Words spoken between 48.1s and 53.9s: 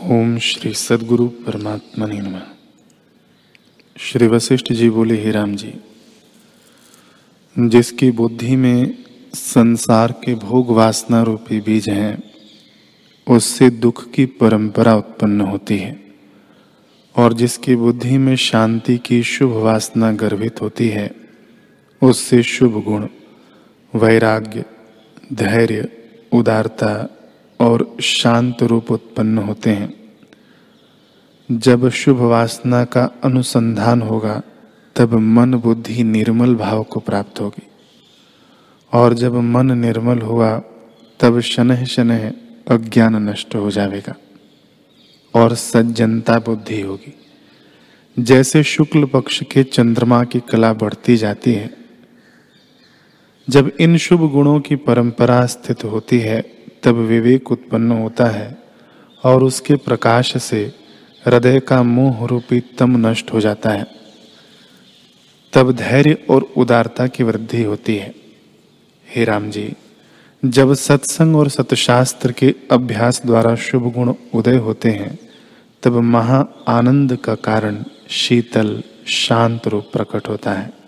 जैसे शुक्ल पक्ष के चंद्रमा की कला बढ़ती जाती है, जब